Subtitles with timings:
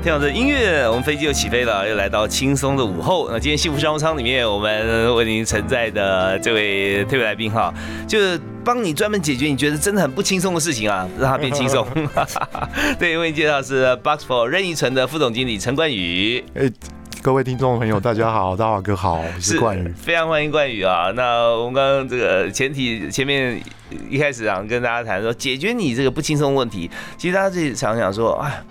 [0.00, 3.28] 听到这音乐，我们飞机又起飞了，又来到轻松的午后。
[3.32, 7.74] 那今天幸福商务舱里面，我们为您承载的这位特别来宾哈，
[8.06, 11.84] 就是帮你专门解决你觉得真的很不轻松的事情啊，让它变轻松。
[12.96, 16.44] 对，为您介绍是 Boxfor 任意存的副总经理陈冠宇。
[16.54, 16.70] 哎，
[17.20, 21.12] 各位听众朋友，大家好，大华哥好，我是冠宇，非常欢迎冠宇啊。
[21.16, 23.60] 那我们刚刚这个前提前面
[24.08, 28.62] 一开始啊，跟大家谈说解决你这个不轻松问题，其实大家自己想想说，哎。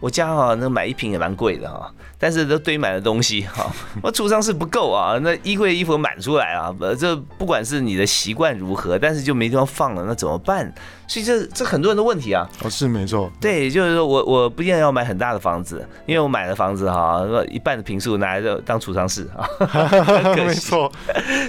[0.00, 3.70] 我家哈那买一瓶也蛮贵的哈，但是都堆满了东西 哈，
[4.02, 10.72] 我储藏室不够啊，那衣柜衣服满出来啊，这不管是你的习惯如何，但是就没地方放了，那怎么办？
[11.06, 12.48] 所以这这很多人的问题啊。
[12.62, 13.30] 哦，是没错。
[13.40, 17.20] 对，就是说我我不一定要买很大的房子，因为我买了房子哈，
[17.50, 19.44] 一半的平数拿来当储藏室啊。
[20.36, 20.90] 没错。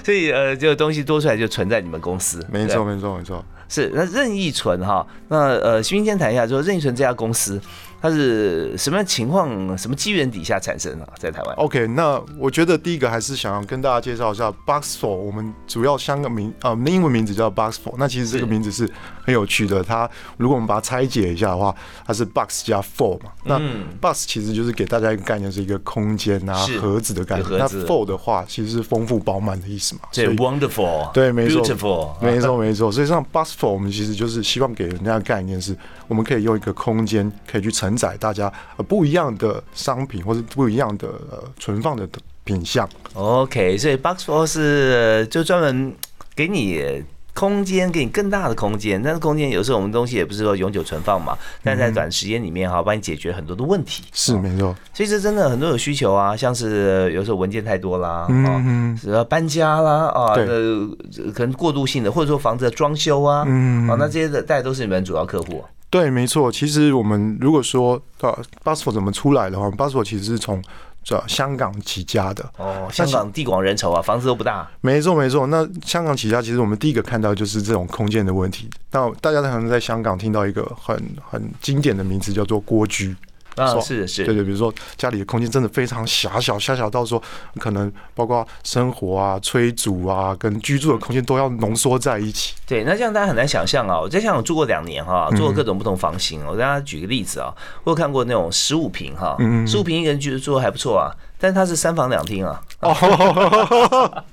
[0.04, 2.46] 所以呃，就东西多出来就存在你们公司。
[2.52, 3.44] 没错，没错，没错。
[3.70, 7.62] 是那任意存哈，那呃，徐明先谈一下，说任意存这家公司。
[8.02, 11.08] 它是什么样情况、什么机缘底下产生的？
[11.20, 17.94] 在台湾？OK，那我觉得第一个还是想要跟大家介绍一下 Boxfor，我们主要香港名啊，我们的英文名字叫 Boxfor。
[17.98, 18.90] 那其实这个名字是
[19.24, 19.84] 很有趣的。
[19.84, 23.32] 它如果我们把它拆解一下的话，它是 Box 加 Four 嘛。
[23.44, 23.62] 那
[24.02, 27.50] Box 其实就是给大家一个概念，是一个空间啊、盒子的概念。
[27.52, 30.02] 那 Four 的话，其实是丰富饱满的意思嘛。
[30.12, 31.12] 对，Wonderful。
[31.12, 32.10] 对，没错，Beautiful。
[32.20, 32.92] 没错，没错。
[32.92, 35.78] 所以像 Boxfor，我们其实就是希望给人家的概念是，
[36.08, 38.86] 我们可以用一个空间可以去承载大家呃。
[38.92, 42.06] 不一样的商品或者不一样的呃存放的
[42.44, 42.86] 品相。
[43.14, 45.96] OK，所以 Box Four 是就专门
[46.36, 47.02] 给你
[47.34, 49.02] 空间，给你更大的空间。
[49.02, 54.04] 但是空间有时候我们东西也不是说永久存放嘛，但在短时间里面哈，帮你解决很多的问题。
[54.12, 54.76] 是没错。
[54.94, 60.86] 所以这真的很多有需求啊，像是有时候文件太多啦，嗯，是要搬家啦啊，呃，
[61.34, 65.64] 可能过渡性的，或者说房子的装修啊，嗯，啊，那这些的大家都是你们主要客户。
[65.92, 66.52] 对，没错。
[66.52, 68.32] 其实我们如果说呃
[68.64, 70.64] b u s f o r 怎么出来的话 b u s f o r 其实是从
[71.04, 72.50] 这香港起家的。
[72.58, 74.68] 哦，香港地广人稠啊，房子都不大。
[74.80, 75.48] 没错，没错。
[75.48, 78.70] 那香港起家，其实我们第一个看到就是这种空间的问题。
[78.92, 80.98] 那大家可能在香港听到一个很
[81.30, 83.16] 很经典的名字，叫做蜗居。
[83.56, 87.22] 啊，是是，对对，比如说家里的空间真的非常狭小，狭小到说
[87.60, 92.54] 可能包括生活啊、催煮啊，跟居住的空间都要浓缩在一起。
[92.66, 94.00] 对，那这样大家很难想象啊。
[94.00, 96.46] 我在香港住过两年哈，住过各种不同房型。
[96.46, 97.54] 我给大家举个例子啊，
[97.84, 99.36] 我有看过那种十五平哈，
[99.68, 102.62] 十五平一个人居住还不错啊，但是它是三房两厅啊。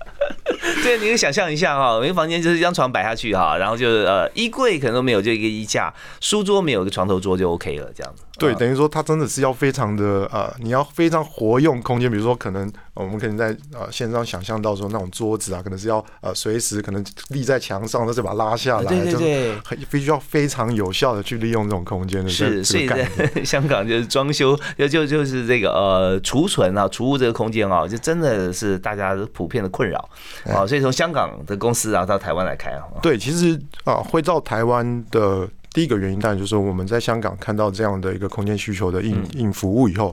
[0.82, 8.22] 对，你可以想象一下哈，每个房间就是一张床摆下去哈，然后就是呃衣柜可能都没有，就一个衣架，书桌没有，一个床头桌就 OK 了，这样子。
[8.38, 22.30] 对，等于说它真的是要非常的呃，你要非常活用空间，比如说可能我们可能在呃线上想象到说那种桌子啊，可能是要呃随时可能立在墙上，再把它拉下来，对对对，很必须要非常有效的去利用这种空间的。
[22.30, 23.08] 是，所以在
[23.44, 30.08] 香港就是装修，就就就是这个呃储存啊储物这个空间啊，就真的是大家普遍的困扰
[30.46, 30.64] 啊。
[30.66, 35.48] 所以从香港的公司啊到台湾来开啊，对，其实啊会到台湾的。
[35.78, 40.08] 第一个原因当然就是说，我们在香港看到这样的一个空间需求的应应服务以后，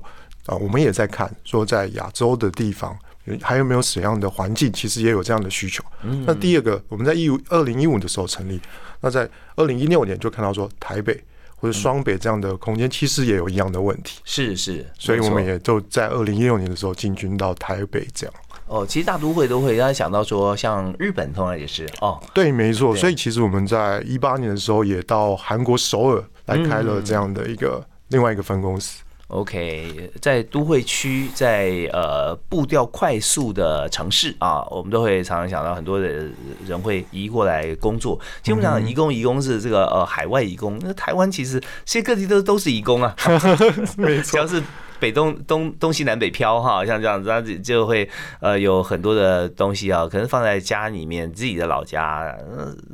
[0.46, 2.96] 啊，我们也在看说在亚洲的地方
[3.42, 5.84] 还有没有怎样的环境，其实也有这样的需求。
[6.28, 8.62] 那第二个，我们在一五二零一五的时候成立，
[9.02, 11.20] 那在二零一六年就看到说台北
[11.56, 14.20] 或者双北这样的空间其实也有一样的问题。
[14.24, 18.36] 是是，所以我们也就在二零一六年的时候进军到台北这样。
[18.68, 22.96] 哦，其实大都会都会让他想到说，像日本通常也是哦，对，没错。
[22.96, 29.04] 所以其实我们在一八年的时候也到韩国首尔来开了这样的一个另外一个分公司。
[29.28, 36.08] OK，在都会区，在呃步调快速的城市啊，我们都会常常想到很多的
[36.66, 38.20] 人会移过来工作。
[38.44, 41.54] 基本上，移工移工是这个呃海外移工，那台湾其实
[41.86, 43.16] 世界各地都都是移工啊，
[43.98, 44.64] 没错， 只要是。
[45.00, 48.10] 北东东东西南北飘哈，像这样子，它就会
[48.40, 52.36] 呃有很多的东西啊，可能放在家里面自己的老家，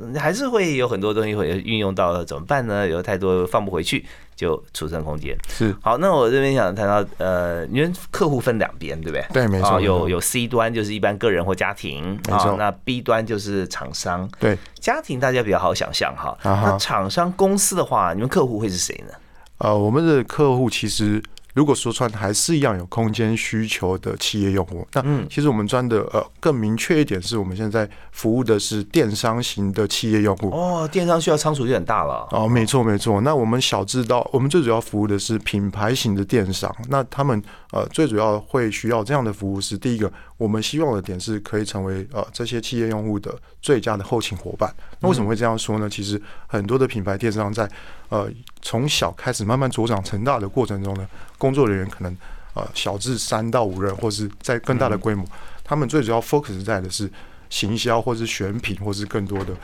[0.00, 2.86] 嗯还是会有很多东西会运用到，怎么办呢？
[2.86, 4.04] 有太多放不回去。
[4.34, 9.24] 就储存空间是好，那我这边想谈到，呃，因为客户分两边，对不对？
[9.32, 9.80] 对，没错。
[9.80, 12.56] 有有 C 端就是一般个人或家庭，没错。
[12.58, 14.58] 那 B 端就是厂商，对。
[14.80, 19.14] 家庭大家比较好想象哈，那厂商公司的话，你们客户会是谁呢？
[19.58, 21.22] 呃，我们的客户其实。
[21.54, 30.48] 如果说穿还是一样有空间需求的企业用户，那其实我们专的呃更明确一点是我们现在服务的是电商型的企业用户。
[30.50, 32.26] 哦，电商需要仓储就很大了。
[32.30, 33.20] 哦，没错没错。
[33.20, 44.72] 那我们小知道我们最主要服务的是品牌型的电商，那他们呃最主要会需要这样的服务是第一个，我们希望的点是可以成为呃这些企业用户的最佳的后勤伙伴。
[45.00, 45.90] 那为什么会这样说呢？
[45.90, 47.68] 其实很多的品牌电商在
[48.10, 48.30] 呃
[48.60, 51.08] 从小开始慢慢茁长成大的过程中呢。
[51.38, 52.16] 工作人员可能
[52.54, 55.26] 呃小至三到五人，或是在更大的规模，
[55.64, 57.10] 他们最主要 focus 在的是
[57.50, 59.54] 行销，或是选品，或是更多的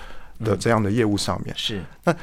[0.43, 1.55] 的这样的业务上面。
[1.57, 2.17] 是那。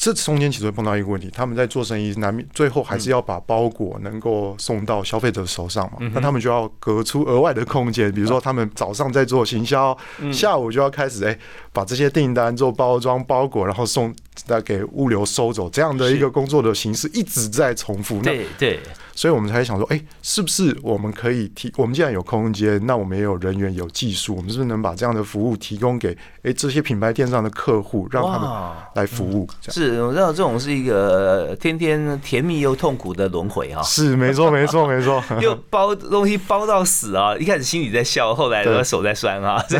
[0.00, 5.98] 这中间其实会碰到一个问题，他们在做生意，难免最后还是要把包裹能够送到消费者手上嘛。
[6.14, 9.94] 那他们就要隔出额外的空间，比如说他们早上在做行销，
[10.32, 11.38] 下午就要开始哎
[11.70, 18.22] 把这些订单做包装包裹，然后送再给物流收走，这样的一个工作的形式一直在重复。
[18.22, 18.80] 对对。
[19.12, 21.70] 所以我们才想说，哎，是不是我们可以提？
[21.76, 28.48] 我们既然有空间，那我们也有人员、有技术，我们是不是能把这样的服务提供给哎这些品牌店上的客户，让他们
[28.94, 29.46] 来服务？
[29.68, 33.82] 是，我知道这种是一个天天甜蜜又痛苦的轮回哈。
[33.82, 35.22] 是，没错，没错，没错。
[35.40, 37.36] 又包东西包到死啊！
[37.36, 39.58] 一开始心里在笑，后来手在酸啊。
[39.68, 39.78] 所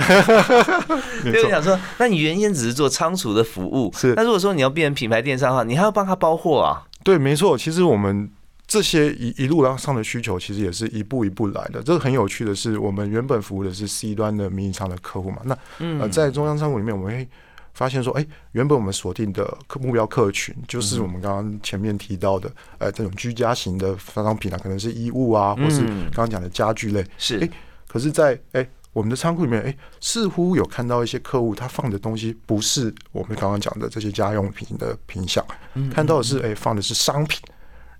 [1.32, 4.14] 以我想说，那你原先只是做仓储的服务，是。
[4.14, 6.82] 那如果说你要变成品牌电商的话，你还要帮他包货啊？
[7.04, 7.56] 对，没错。
[7.56, 8.30] 其实我们。
[8.72, 11.82] 这些一一路上的需求，其实也是一步一步来的。
[11.82, 15.38] 这个很有趣的是，我们原本服务的是 C 端的迷你仓的客户嘛。
[15.42, 15.58] 那
[15.98, 17.28] 呃，在中央仓库里面，我们会
[17.74, 27.04] 发现说，哎，原本我们锁定的客目标客群，就是我们刚刚前面提到的，呃，这种居家型的商品啊，可能是衣物啊，或是刚刚讲的家具类。
[27.16, 27.48] 是，哎，
[27.86, 35.44] 可是，在哎我们的仓库里面，哎，似乎有看到一些客户他放的东西，不是我们刚刚讲的这些家用品的品相，
[35.92, 37.40] 看到的是，哎，放的是商品。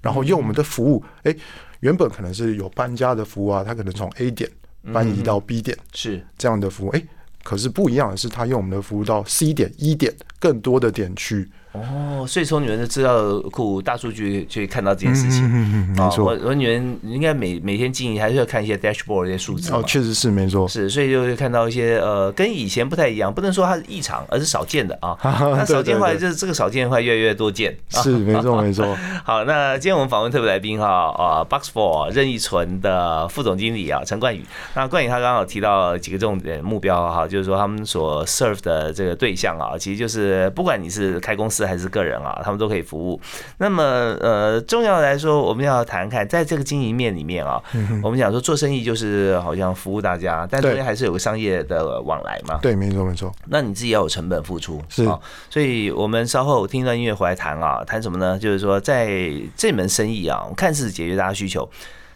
[0.02, 1.37] 然后用我们的服务，哎，
[1.81, 4.50] 原本可能是有搬家的服务啊，他可能从 A 点
[4.94, 6.26] 搬移到 B 点，是。
[6.38, 7.02] 这样的服务，哎，
[7.42, 11.50] 可是不一样的是，他用我们的服务到 C 点、E 点更多的点去。
[11.72, 15.49] 哦，所以从你们的资料库、大数据去看到这件事情，
[15.94, 16.25] 没错。
[16.25, 19.72] 我我女人应该每每天经营还是要看一些 dashboard 这些数字。
[19.72, 20.67] 哦，确实是没错。
[20.67, 25.17] 是，所以就会看到一些呃，跟以前不太一样，不能说它是异常，而是少见的啊。
[25.22, 27.76] 那少见的话，就是这个少见的话越来越多见。
[27.90, 28.96] 是，没 错没错。
[29.22, 30.87] 好，那今天我们访问特别来宾哈，
[31.17, 34.44] 啊，Box Four 任意存的副总经理啊，陈冠宇。
[34.75, 42.40] 那冠宇他刚好提到几个重点目标哈，就是说他们所 serve 的这个对象啊，其实就是不管你是开公司还是个人啊。
[42.44, 43.20] 他们都可以服务。
[43.58, 47.62] 那么，呃，重要来说，我们要谈看，在这个经营面里面啊，
[48.02, 52.58] 我们讲说做生意就是好像服务大家，但中间还是有个商业的往来嘛。
[52.62, 53.32] 对，没错，没错。
[53.46, 55.18] 那你自己要有成本付出，是啊。
[55.48, 58.38] 所以我们稍后听一段音乐回来谈啊，谈什么呢？
[58.38, 59.10] 就是说，在
[59.56, 61.68] 这门生意啊，看似解决大家需求，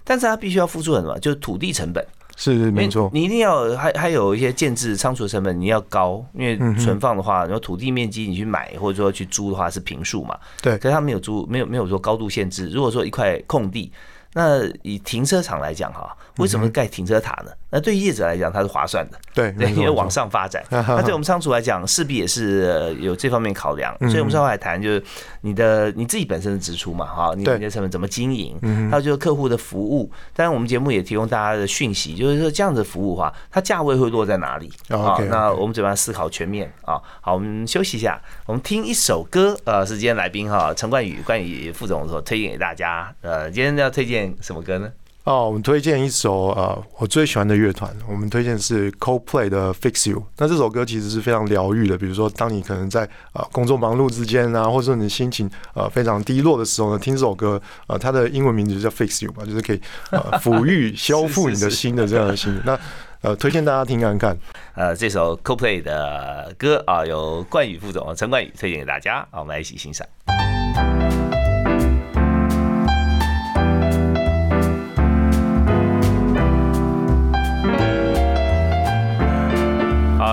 [0.04, 1.18] 但是它必须要付出什么？
[1.18, 2.04] 就是土地成本。
[2.36, 12.68] 是是没错，你一定要还还有一些建制仓储成本你要高，因为存放的话，然后土地面积你去买或者说去租的话是平数嘛，对，可是它没有租，没有没有说高度限制。
[12.68, 13.92] 如果说一块空地，
[14.32, 17.52] 那以停车场来讲哈，为什么盖停车塔呢？
[17.74, 20.62] 那对于业者来讲，它是划算的，对，因为往上发展。
[20.70, 23.92] 那对我们仓储来讲，势必也是有这方面考量。
[24.02, 25.02] 所以，我们稍后来谈，就是
[25.40, 28.56] 你的你自己本身的支出嘛，哈，你的成本怎么经营，
[28.88, 30.08] 还有就是客户的服务。
[30.34, 34.72] 当然，我们节目也提供大家的讯息，就是说这样子服务的话，它价位会落在哪里？
[34.90, 37.02] 好，那我们怎么样思考全面啊？
[37.20, 39.58] 好，我们休息一下，我们听一首歌。
[39.64, 43.12] 呃，是今天来宾哈，陈冠宇，冠宇副总所推荐给大家。
[43.20, 44.88] 呃，今天要推荐什么歌呢？
[45.24, 47.90] 哦，我们推荐一首呃，我最喜欢的乐团。
[48.06, 50.22] 我们推荐是 Coldplay 的 Fix You。
[50.36, 51.96] 那这首歌其实是非常疗愈的。
[51.96, 62.60] 比如说，当你可能在呃工作忙碌之间啊，或者说你心情呃非常低落的时候呢，听这首歌，呃，它的英文名字就叫 Fix You 嘛，就是可以呃 抚育、修复你的心的这样的心。
[62.62, 62.78] 那
[63.22, 64.36] 呃，推荐大家听看看。
[64.74, 70.06] 呃，这首 Coldplay 的歌啊，由冠宇副总陈冠宇推荐给大家，啊，我们来一起欣赏。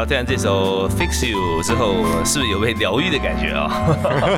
[0.06, 1.94] 听完这首《Fix You》之后，
[2.26, 3.70] 是不是有被疗愈的感觉啊？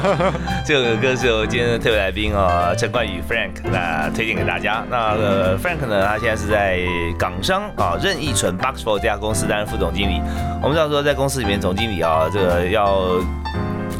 [0.66, 4.84] 这首歌是由今天的特别来宾啊，陈冠宇 Frank 那推荐给大家。
[4.90, 6.82] 那呃 Frank 呢，他现在是在
[7.18, 10.22] 港商啊任意纯 Boxful 这家公司担任副总经理。
[10.62, 13.08] 我们知道说，在公司里面总经理啊，这个要。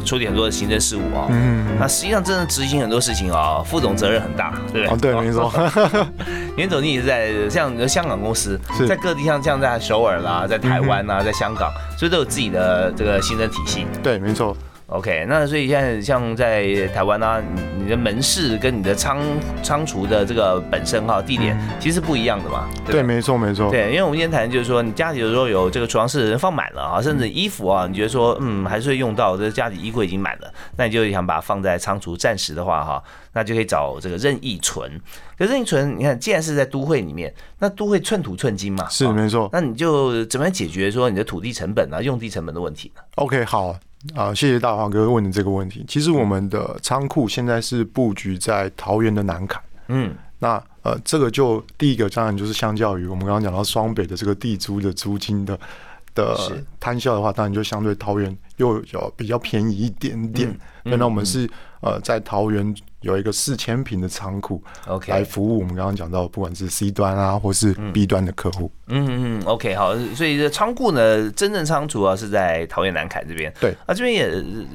[0.04, 5.12] 处理很多的行政事务啊，嗯，那实际上真的执行很多事情啊，副总责任很大，对不对？
[5.12, 5.52] 哦对， 没错。
[6.56, 13.86] 袁总你也是在像香港公司，在各地像像在首尔啦，在台湾啊，在香港，所以都有自己的这个行政体系。
[14.02, 14.56] 对，没错。
[14.86, 17.42] OK，那所以现在像在台湾呢，
[17.78, 19.18] 你的门市跟你的仓
[19.62, 22.68] 仓储的这个本身哈地点其实不一样的嘛。
[22.84, 23.70] 对，没错没错。
[23.70, 35.00] 对，因为我们今天谈就是说，你家里有时候有这个储藏室人放满了啊，甚至衣服啊，你觉得说嗯还是会用到，这家里衣柜已经满了，那你就想把它放在仓储暂时的话哈，那就可以找这个任意存。
[35.38, 38.86] 可任意存，你看既然是在都会里面，那都会寸土寸金嘛。
[38.90, 39.48] 是没错。
[39.50, 43.74] 那你就怎么样解决说你的土地成本啊、用地成本的问题呢？OK，好。
[44.14, 45.84] 啊，谢谢大华哥问的这个问题。
[45.88, 49.62] 其实我们的仓库现在是布局在桃园的南坎。
[49.88, 55.58] 嗯，那呃，这个就第一个当然就是相较于我们刚刚讲到双北的这个地租的租金的
[56.14, 56.36] 的
[56.78, 60.54] 摊销的话，当然就相对桃园又有比较便宜一点点。
[60.82, 61.48] 那我们是
[61.80, 62.74] 呃在桃园。
[63.04, 68.72] 有一个四千平的仓库，OK，来服务我们刚刚讲到，不管是 C 端啊，或是 B 端的客户。
[68.86, 73.52] 嗯嗯，OK，好，所以这仓库呢，真正仓储啊是在桃园南凯这边。
[73.60, 74.26] 对，啊，这边也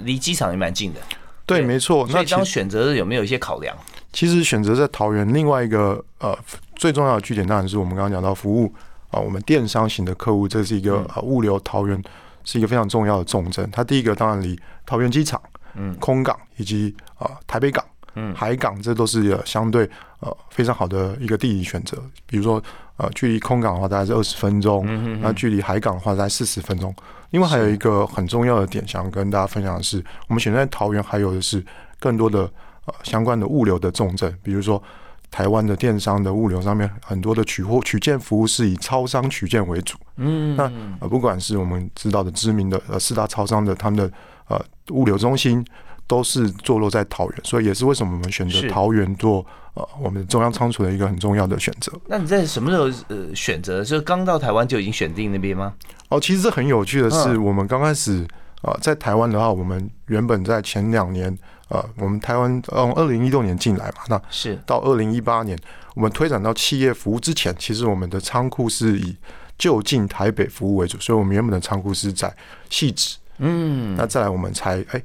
[0.04, 1.00] 离机场也蛮近的。
[1.48, 2.08] 对，没错。
[2.12, 3.76] 那当选择有没有一些考量？
[4.14, 6.38] 其实选择在桃园，另外一个呃
[6.76, 8.72] 最重要的据点当然是我们刚刚讲到服务
[9.10, 12.00] 啊，我们电商型的客户，这是一个物流桃园
[12.44, 13.68] 是一个非常重要的重镇。
[13.72, 15.42] 它第一个当然离桃园机场、
[15.74, 17.84] 嗯，空港以及啊台北港。
[18.20, 21.98] 嗯，海港这都是相对呃非常好的一个地理选择。
[22.26, 22.62] 比如说
[22.98, 24.86] 呃，距离空港的话大概是二十分钟，
[25.22, 26.94] 那距离海港的话大概四十分钟。
[27.30, 31.64] 另外还有一个很重要的点，想跟大家分享的是，我们选在桃园还有的是
[31.98, 32.42] 更多的
[32.86, 34.84] 呃相关的物流的重镇，比如说
[35.32, 39.98] 台湾的电商的物流上面很多的取货取件服务是以超商取件为主。
[40.18, 40.64] 嗯，那
[41.00, 44.12] 呃不管是我们知道的知名的呃四大超商的他们的
[44.50, 45.66] 呃物流中心。
[46.10, 51.94] 都是坐落在桃园，所以也是为什么我们选择桃园做呃我们中央仓储的一个很重要的选择。
[52.08, 53.84] 那你在什么时候呃选择？
[53.84, 55.72] 就是刚到台湾就已经选定那边吗？
[56.08, 58.25] 哦，其实这很有趣的是，我们刚开始
[58.63, 61.38] 啊在台湾的话，我们原本在前两年
[61.68, 65.56] 呃，我们台湾从二零一六年进来嘛，那是到二零一八年，
[65.94, 69.16] 我们推展到企业服务之前，其实我们的仓库是以
[69.60, 72.36] 就近台北服务为主，所以我们原本的仓库是在
[72.72, 73.16] 细致。
[73.38, 75.00] 嗯，那再来我们才哎。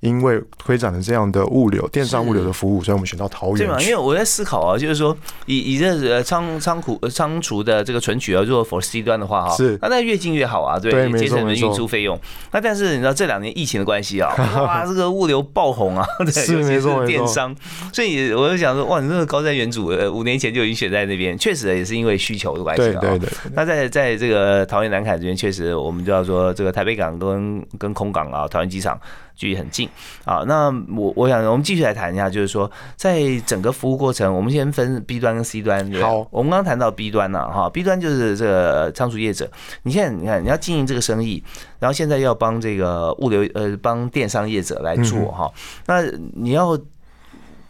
[0.00, 3.58] 因为推展了这样的物流、电商物流的服务，所以我们选到桃园。
[3.58, 3.80] 对嘛？
[3.82, 5.16] 因为我在思考啊，就是说，
[5.46, 12.18] 以以这呃仓仓库仓储的这个存取啊，如果 for C 端的话哈，是那那越近越好啊，对，节省了运输费用。
[12.50, 17.54] 那但是你知道这两年疫情的关系啊， 哇，这个物流爆红啊， 对，尤其是电商。
[17.92, 23.00] 所以我就想说，哇，你这个高瞻远瞩，呃，五年前就已经选在那边，确实也是因为需求的关系啊。
[23.00, 23.28] 对对对。
[23.54, 28.98] 那在在这个桃园南凯这边，确实我们就要说，这个台北港跟跟空港啊，桃园机场。
[29.40, 29.88] 距离很近
[30.26, 35.90] 啊，那我我想我们继续来谈一下，就是说在整个服务过程，我们先分 B 端跟 C 端。
[35.94, 39.50] 好，我们刚刚谈到 B 端了哈，B 端就是这个仓储业者。
[39.84, 41.42] 你现在你看你要经营这个生意，
[41.78, 45.50] 然后现在要帮这个物流呃帮电商业者来做哈，
[45.86, 46.02] 那
[46.34, 46.78] 你要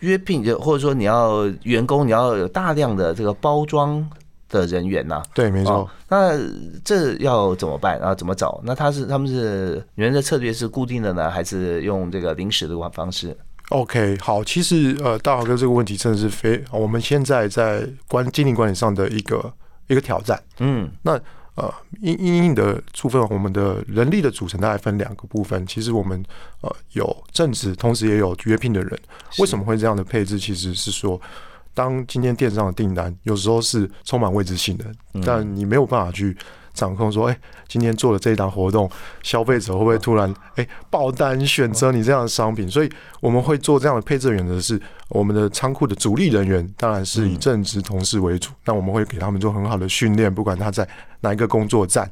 [0.00, 4.10] 约聘就或者说你要员工，你要有大量的这个包装。
[4.50, 5.88] 的人员呐，对，没错。
[6.08, 6.36] 那
[6.84, 8.14] 这要怎么办啊？
[8.14, 8.60] 怎么找？
[8.64, 13.36] 那他是他们是你们的策略是固定的呢，还是用这个临时的方式
[13.68, 19.52] ？OK，好，其实呃，大华哥这个问题真的是非我们现在在管经营管理上的一个
[19.86, 20.42] 一个挑战。
[20.58, 21.12] 嗯，那
[21.54, 25.64] 呃，因因应的部分，我们的人力的组成大概分两个部分。
[25.66, 26.20] 其实我们
[26.62, 28.98] 呃有正职，同时也有约聘的人。
[29.38, 30.38] 为什么会这样的配置？
[30.38, 31.20] 其实是说。
[31.80, 34.84] 当今天电商的订单有时候是充满未知性的，
[35.24, 36.36] 但你没有办法去
[36.74, 38.90] 掌控说，哎，今天做了这一档活动，
[39.22, 42.70] 消费者会不会突然哎爆单选择你这样的商品？
[42.70, 50.86] 所以我们会做这样的配置原则是，我们的仓库的主力人员当然是以正职同事为主，那我们会给他们做很好的训练，不管他在
[51.22, 52.10] 哪一个工作站，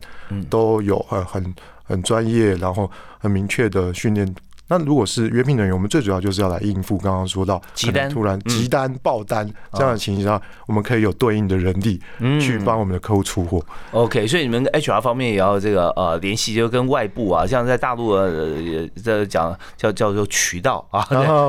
[0.48, 4.34] 都有很很很专业，然后很明确的训练
[4.68, 12.00] 那如果是约聘人员，我们最主要就是要来应付刚刚说到急单突然急单爆单这样的情形下，我们可以有对应的人力
[12.40, 13.64] 去帮我们的客户出货。
[13.92, 21.02] OK，所以你们 HR 方面也要这个呃联系，就跟外部啊，像在大陆呃在讲叫叫做渠道啊，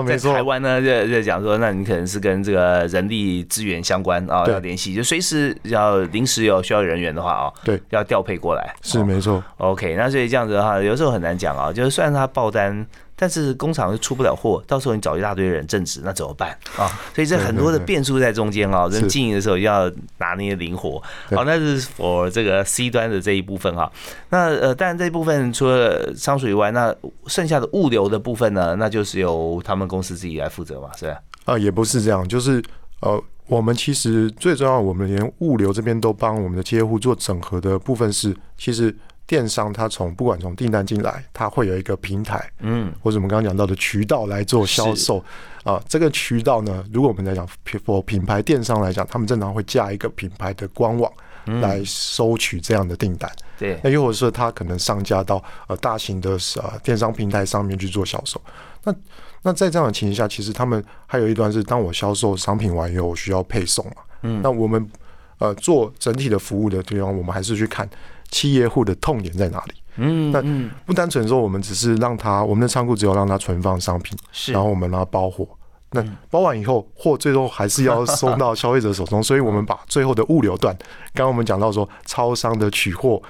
[0.07, 8.73] 在台湾呢在在讲说，那你可能是跟这个人力资源相关啊，要联系，就随时要临时有需要人员的话啊，对，要调配过来。
[8.81, 9.43] 是没错。
[9.57, 12.87] OK，那所以这样子的话，有时候很难讲啊，就是虽然他爆单。
[13.21, 16.87] 但是工厂又出不了货，到时候你找一大堆人正职，那怎么办啊？
[17.13, 21.03] 所以这很多的变数在中间啊，人经营的时候要拿捏灵活。
[21.35, 23.91] 好，那是 for 这个 C 端的这一部分哈。
[24.29, 26.95] 那呃，当然这一部分除了仓储以外，那
[27.27, 31.19] 剩下的物流的部分呢，那就是由他们公司自己来负责嘛，是吧？
[31.43, 32.63] 啊，也不是这样，就是
[33.01, 38.95] 呃，我们其实最重要，我们连物流这边都帮我们的接户做整合的部分是，其实。
[39.29, 45.23] 电商它从不管从订单进来，它会有一个平台，嗯，或者我们刚刚讲到的渠道来做销售
[45.63, 45.79] 啊。
[45.87, 51.13] 这个渠道呢，如果我们来讲品品牌电商来讲，他们正常会架一个品牌的官网
[51.61, 53.31] 来收取这样的订单。
[53.59, 58.41] 对，那又或者是他可能上架到呃大型的呃电商平台上面去做销售。
[58.83, 58.95] 那
[59.43, 64.01] 那在这样的情形下，其实他们还有一段是，当我销售商品完以后，我需要配送嘛。
[64.23, 64.89] 嗯，那我们
[65.37, 67.87] 呃做整体的服务的地方，我们还是去看。
[68.31, 69.73] 企业户的痛点在哪里？
[70.01, 70.41] 嗯，那
[70.85, 75.45] 不单纯说我们只是让他我们的仓库只有让他存放商品，是，然后我们让他包货，
[75.91, 80.73] 那包完以后货最终还是要送到消费者手中， 所以我们把最后的物流段，
[81.13, 83.21] 刚刚我们讲到说超商的取货，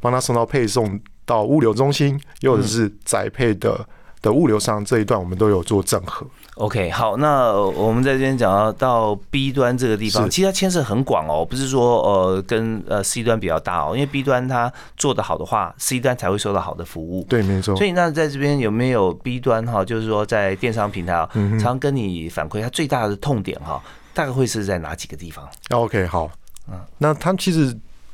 [0.00, 3.86] 帮他送到配送到物流中心，又或者是宅配的
[4.20, 6.26] 的物流上这一段，我们都有做整合。
[6.58, 17.24] OK，好，那我们在这边讲到到 B 端这个地方，其实它牵涉很广哦，不是说呃跟呃 C 端比较大哦，因为 B 端它做的好的话，C 端才会收到好的服务。
[17.28, 17.76] 对，没错。
[17.76, 23.80] 所以那在这边有没有 B 端哈，就是说在电商平台啊，常跟你反馈它最大的痛点哈，
[24.12, 26.28] 大概会是在哪几个地方？OK，好，
[26.68, 27.72] 嗯，那它其实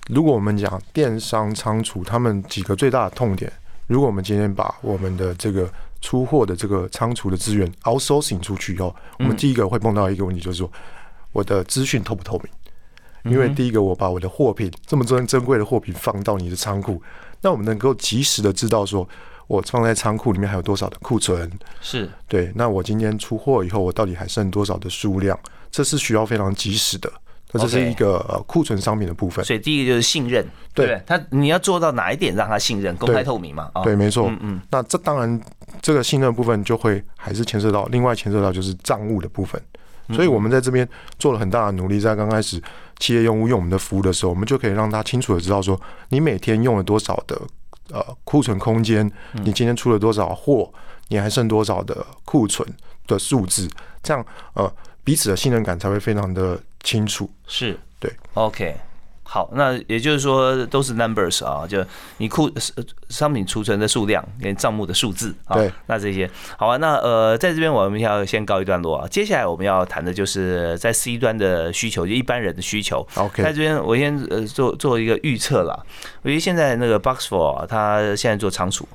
[0.08, 3.50] 如果我们讲电商仓储，他们几个最大的痛点，
[3.86, 5.66] 如果我们今天把我们的这个。
[6.04, 10.70] 出货的这个仓储的资源 outsourcing 出去以后，我们第一个会碰到一个问题，就是说
[11.32, 13.32] 我的资讯透不透明？
[13.32, 17.02] 因为第一个，我把我的货品这么珍珍贵的货品放到你的仓库，
[17.40, 19.08] 那我们能够及时的知道说，
[19.46, 21.50] 我放在仓库里面还有多少的库存？
[21.80, 22.52] 是对。
[22.54, 25.38] 那我今天出货以后，我到底还剩多少的数量？
[25.70, 27.10] 这是需要非常及时的。
[27.58, 30.44] 这是一个呃库存商品的部分，所以第一个就是信任，
[30.74, 33.70] 对他你要做到哪一点让他信任，公开透明嘛？
[33.84, 34.26] 对，没错。
[34.28, 34.60] 嗯嗯。
[34.70, 35.40] 那这当然
[35.80, 39.60] 这个信任部分就会还是牵涉到另外牵涉到就是账务的部分，
[40.12, 42.60] 所以我们在这边做了很大的努力，在刚开始
[42.98, 47.40] 企业用户用我们的服务的时候，我们就可以让他清楚的知道说你每天用了多少的
[47.92, 49.08] 呃库存空间，
[49.44, 50.68] 你今天出了多少货，
[51.06, 52.68] 你还剩多少的库存
[53.06, 53.70] 的数字，
[54.02, 54.72] 这样呃
[55.04, 56.58] 彼此的信任感才会非常的。
[56.84, 57.28] 清楚。
[57.48, 57.76] 是。
[57.98, 58.76] 对，OK，
[59.22, 61.82] 好，那也就是说都是 numbers 啊，就
[62.18, 62.50] 你库
[63.08, 66.30] 商品储存的数量跟账目的数字啊，对，那这些。
[66.58, 73.06] 好啊，那呃，在这边我们要先告一段落啊，接下来我们要谈的就是在 C 端的需求，就一般人的需求。
[73.14, 75.82] OK，在这边我先呃做做一个预测啦，
[76.20, 78.86] 我觉得现在那个 Boxful 他现在做仓储，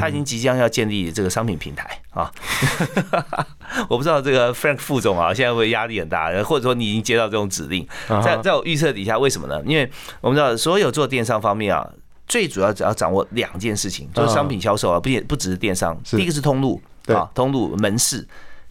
[0.00, 2.32] 他已经即将要建立这个商品平台啊。
[3.88, 7.86] 我不知道这个 Frank 副总啊，现在会压力很大，或者说你已经接到这种指令，
[8.22, 9.60] 在在我预测底下，为什么呢？
[9.66, 11.86] 因为我们知道所有做电商方面啊，
[12.26, 18.26] 最主要只要掌握两件事情，就是商品销售啊，不不只是电商，第一个是通路啊，通路门市，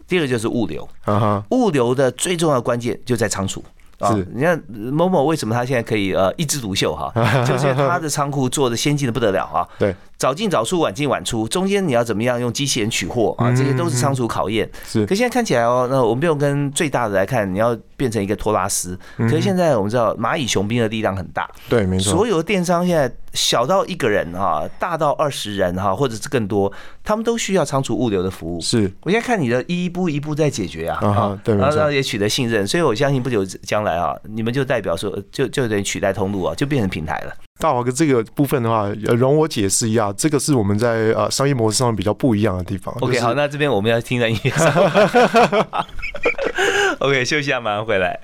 [0.08, 0.88] 第二个就是物流，
[1.50, 3.64] 物流的最重要的关键就在仓储。
[4.08, 7.10] 是，你看某某为什么他现在可以呃一枝独秀哈，
[7.46, 9.66] 就是他的仓库做的先进的不得了啊。
[9.78, 14.68] 对，早进早出，晚进晚出，中间你要怎么样用机器人取货啊，这些都是仓储考验。
[14.86, 18.98] 是，可现在看起来哦，那我们不用跟最大的来看，你要变成一个托拉斯。
[19.18, 22.12] 可是现在我们知道蚂蚁雄兵的力量很大，对，没错。
[22.12, 26.72] 所有的电商现在小到一个人哈，大到二十人哈，或者是更多，
[27.02, 28.60] 他们都需要仓储物流的服务。
[28.60, 37.34] 是，我现在看你的一步一步在解决啊，啊，对，然后也取得信任，所以我相信不久将来啊，你们就代表说，就就等于取代通路啊，就变成平台了。
[37.60, 42.94] 大华哥，这个部分的话，容我解释一下，这个是我们在呃商业模式上比较不一样的地方。
[43.00, 44.72] OK，好，那这边我们要听一下音乐上。
[46.98, 48.18] OK，休息一下，马上回来。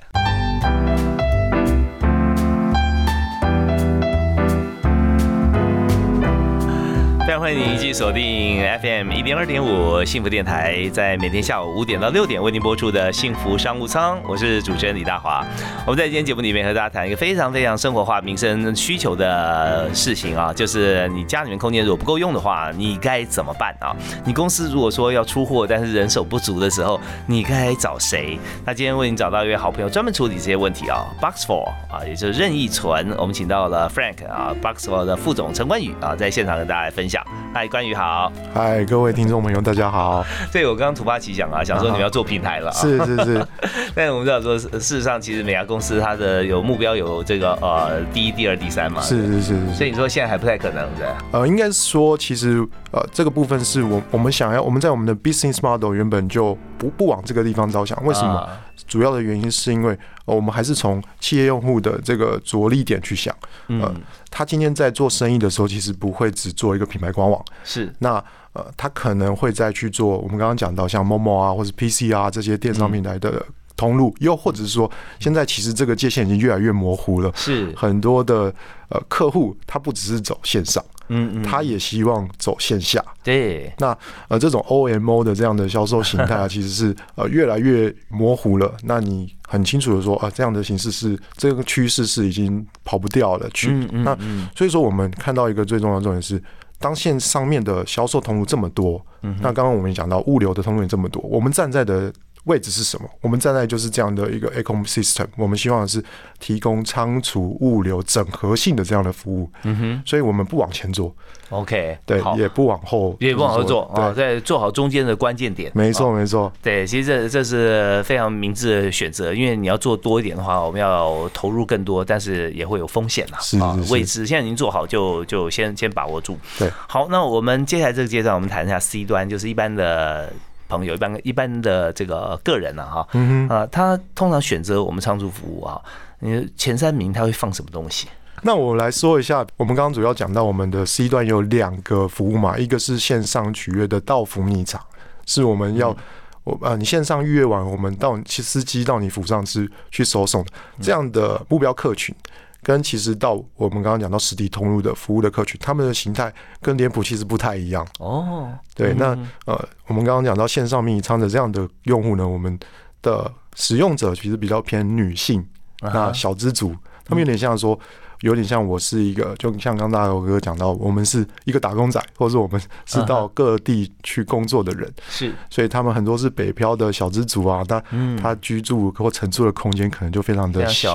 [7.31, 15.41] 非常欢迎你继续锁定 FM 一零二点五幸福电台，在每天下午五点到六点为您播出的幸福商务舱，我是主持人李大华。
[15.85, 23.95] 我们在今天节目里面和大家谈一个非常非常生活化、民生需求的事情啊，就是你家里面空间如果不够用的话，你该怎么办啊？
[24.25, 28.37] 你公司如果说要出货，但是人手不足的时候，你该找谁？
[28.65, 37.20] 那今天为您找到一位好朋友，专门处理这些问题啊，Boxfor 啊，也就是任意存，我们请到了 Frank 啊，Boxfor 的副总陈冠宇啊，在现场跟大家来分享。
[37.53, 38.31] 嗨，关宇好。
[38.53, 40.23] 嗨，各位听众朋友，大家好。
[40.51, 42.69] 对我刚刚突发奇想啊，想说你们要做平台了。
[42.69, 43.47] 啊是是是。
[43.93, 49.01] 但是我们知道说，事实上其实每家公司它的有目标有这个呃第一、第二、第三嘛。
[49.01, 49.73] 是是是。
[49.73, 51.15] 所以你说现在还不太可能的。
[51.31, 57.97] 呃，应该是说，其实呃这个部分是我我们想要我们在我们的 business model 原本就不不往这个地方着想。
[58.05, 58.47] 为什么？
[58.87, 63.35] 主要的原因是因为我们还是从企业用户的这个着力点去想。
[63.67, 63.93] 嗯。
[64.29, 67.43] 他今天在做生意的时候，其实不会只做一个品牌官网。
[67.63, 67.93] 是。
[67.99, 73.45] 那呃，他可能会再去做我们刚刚讲到像 Momo 啊，或者 PC 啊这些电商平台的
[73.77, 77.31] 通路，又或者是说，现在其实这个界限已经越来越模糊了。
[77.33, 77.73] 是。
[77.75, 78.53] 很多的
[78.89, 83.03] 呃客户，他不只是走线上，嗯嗯，他也希望走线下。
[83.23, 83.71] 对。
[83.77, 83.95] 那
[84.27, 88.73] 呃，这种 OMO 的这样的销售形态啊， 其实是呃越来越模糊了。
[88.83, 93.49] 那你很清楚的说啊，这样的形式是这个趋势是已经跑不掉了。
[93.53, 93.69] 去。
[93.91, 94.17] 那
[94.55, 96.41] 所以说，我们看到一个最重要的重点是。
[96.79, 102.11] 当线上面的销售通路这么多，那刚刚我们讲到物流的通路也这么多，我们站在的。
[102.45, 103.07] 位置是什么？
[103.21, 106.03] 我们站在就是这样的一个 ecosystem，我们希望是
[106.39, 109.49] 提供仓储、物流整合性的这样的服务。
[109.63, 111.15] 嗯哼，所以我们不往前做
[111.49, 115.71] ，OK，对，也不往后，也不往后做啊，在做好中间的关键点。
[115.75, 116.51] 没错，没错。
[116.61, 123.37] 对，其实这这是非常明智的选择，因为你要做多一点的话，我们要投入更多，但是也会有风险呐。
[123.39, 126.37] 是是位置现在已经做好，就就先先把握住。
[126.57, 130.33] 对，好，那我们接下来这个阶段，我们谈一下 C 端，就是一般的。
[130.77, 133.07] 朋友一般一般的这个个人呢哈，
[133.49, 135.79] 啊，他通常选择我们仓储服务啊，
[136.19, 138.07] 你前三名他会放什么东西？
[138.43, 144.81] 那我来说一下，我们刚刚主要讲到我们的 C 端有两个服务嘛，一个是线上取约的到府密场，
[145.27, 145.95] 是我们要
[146.43, 150.43] 我呃你线上预约完，我们到其司机到你府上去去收送
[150.81, 152.15] 这样的目标客群。
[152.63, 158.51] 跟其实到我们刚刚讲到实体通路的服务的客群，他们的形态跟脸谱其实不太一样哦。
[158.75, 162.57] 对，那呃，我们刚刚讲到线上迷你仓的这样的用户呢，我们
[163.01, 165.45] 的使用者其实比较偏女性，
[165.81, 167.79] 那小资族，他们有点像说。
[168.21, 177.83] 有点像我是一个，就像刚大头哥讲到，我们是一个打工仔，或者我们是到各地去工作的人，是，所以他们很多是北漂的小资族啊，他
[178.21, 180.93] 他居住或承住的空间可能就非常的小，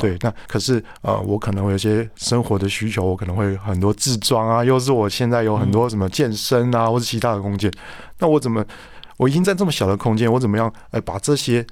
[0.00, 7.70] 对，那可是呃，我可能会有些生活的需求，我可能会很多自装啊，又是我现在有很多什么健身啊，或者其他的空间，
[8.18, 8.64] 那我怎么，
[9.16, 11.64] 我已经在这么小的空间，我怎么样哎把这些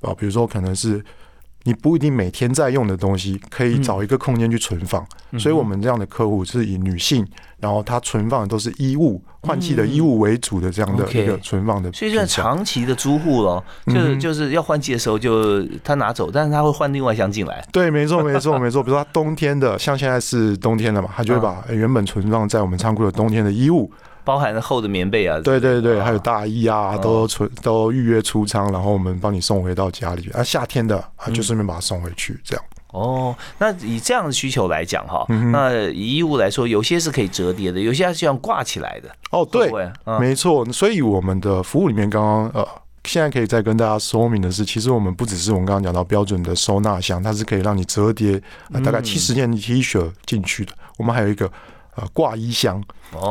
[0.00, 1.04] 啊，比如说可能是。
[1.66, 5.04] 你不一定每天在用的东西，可以找一个空间去存放。
[5.36, 7.26] 所以，我们这样的客户是以女性，
[7.58, 11.92] 然后她存放的都是衣物、换季的衣物为主的这样的一个存放的。
[11.92, 17.66] 所以，算长期的租户咯，就是就是要换季的时候就他拿走，但是他会换另外一箱进来。
[17.72, 18.80] 对，没错，没错，没错。
[18.84, 23.90] 比如说，他冬天的，像现在是冬天了嘛，他就会把原本存放在我们仓库的冬天的衣物。
[24.26, 30.28] 包含厚的棉被啊，对对对，还有大衣啊，都存都预约出仓，然后我们帮你送回到家里。
[30.30, 32.64] 啊，夏天的啊，就顺便把它送回去，这样。
[32.88, 39.08] 哦，那以这样的需求来讲哈，那以衣物来说，有些是可以折叠的，有些是这样挂起来的。
[39.30, 39.70] 哦，对，
[40.18, 40.64] 没错。
[40.72, 42.66] 所以我们的服务里面，刚刚呃，
[43.04, 48.42] 现在可以再跟大家说明的是，其实我们不只是我们刚刚讲到标准的收纳箱，它是可以让你折叠
[48.84, 50.72] 大概七十件 T 恤进去的。
[50.98, 51.48] 我们还有一个。
[51.96, 52.82] 呃，挂衣箱，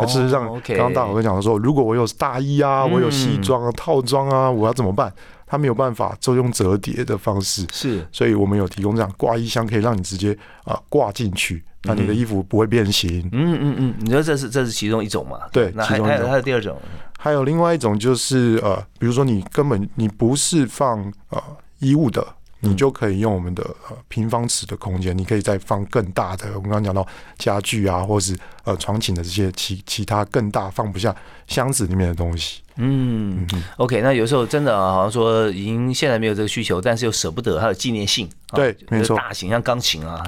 [0.02, 5.14] 就是让刚刚大伙哥讲的说，如果我有大衣啊，我有西装啊、套装啊，我要怎么办？
[5.46, 13.30] 他没有办法，就用折叠的方式，是，所以我们有提供这样挂衣箱，可以让你直接啊挂进去，那你的衣服不会变形。
[13.32, 15.42] 嗯嗯嗯，你说这是这是其中一种嘛？
[15.52, 16.76] 对，那还还有还有第二种，
[17.20, 21.00] 还有另外一种就是呃，比如说你根本你不是放
[21.30, 21.40] 呃
[21.78, 22.26] 衣物的。
[22.66, 26.48] 你就可以用我们的呃平方尺的空间，你可以再放更大的。
[26.56, 27.06] 我们刚刚讲到
[27.38, 31.16] 家具啊，或是呃床寝的这些其其他更大放不下
[31.48, 32.62] 箱子里面的东西。
[32.78, 33.48] 嗯
[33.78, 38.30] ，OK，那有时候真的好像说已经现在没有这个需求，但是又舍不得，还有纪念性。
[38.54, 40.22] 对，没错，大型像钢琴啊，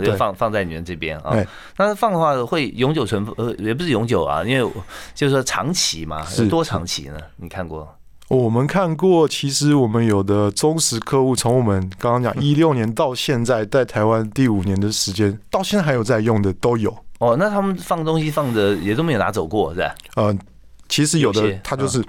[0.00, 1.36] 就放放在你们这边啊。
[1.76, 4.72] 但是放的话会永久存呃，也不是永久啊，因为
[5.14, 7.18] 就是说长期嘛，是多长期呢？
[7.36, 7.92] 你看过？
[8.28, 16.96] 我们看过，其实我们有的忠实客户，从我们刚刚讲 一六年到现在，在台湾第五年的时间，到现在还有在用的都有。
[17.18, 19.94] 哦，那他们放东西放着也都没有拿走过，是吧？
[20.16, 20.36] 呃，
[20.88, 22.04] 其实有的有些它就是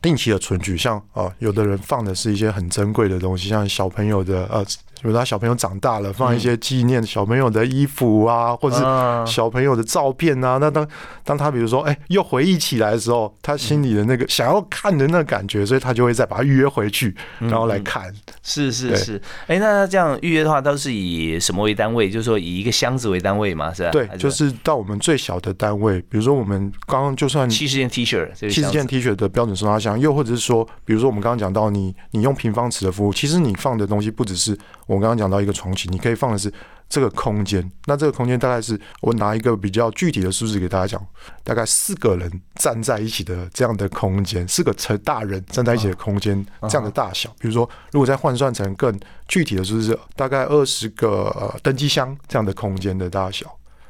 [0.00, 4.64] 定期的存取，像啊、呃有的人放的是一些很珍贵的东西，像小朋友的呃，
[5.02, 10.58] 比如他小朋友长大了，放一些纪念小朋友的衣服啊，或者是啊小朋友的照片啊。
[10.58, 10.86] 那当
[11.24, 18.14] 当他比如说哎、又回忆起来的时候，他心里的那个想要看的那个感觉，所以他就会再把它预约回去，然后来看。
[18.42, 22.08] 是是是，哎，那这样预约的话，都是以什么为单位？
[22.08, 23.90] 就是说以一个箱子为单位嘛，是吧？
[23.90, 36.52] 对，就是到我们最小的单位，比如说我们刚刚就算七十件 T 恤，这个七十件 T 恤的标准收纳箱，又或者是说，比如说我们刚刚讲到你你用平方尺的服务，其实你放的东西不只是我刚刚讲到一个床型，你可以放的是
[36.88, 37.70] 这个空间。
[37.86, 41.06] 那这个空间大概是我拿一个比较具体的数字给大家讲，
[41.42, 47.30] 大概四个人站在一起的这样的空间，四个成大人站在一起的空间这样的大小。
[47.38, 53.46] 比如说，如果再换算成更具体的数字，大概二十个呃登机箱这样的空间的大小。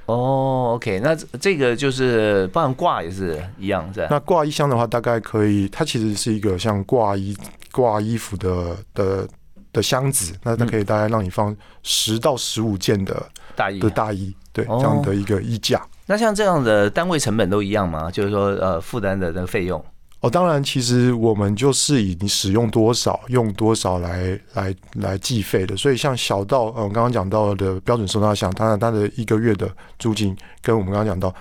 [0.06, 4.08] 哦，OK，那这这个就是包含挂也是一样，是吧？
[4.10, 7.36] 那挂衣箱的话，大概可以，它其实是一个像挂衣
[7.70, 9.26] 挂衣服的的
[9.72, 13.22] 的箱子，那它可以大概让你放十到十五件的
[13.56, 15.80] 大衣的大衣，对，哦这样的一个衣架。
[16.06, 18.10] 那像这样的单位成本都一样吗？
[18.10, 19.82] 就是说，呃，负担的那个费用。
[20.20, 25.76] 哦，当然，其实我们就是以你使用多少、用多少来来来计费的。
[25.76, 31.34] 所以，像小到呃，我刚刚讲到的标准收纳箱，当然它的一个月的租金跟我们刚刚讲到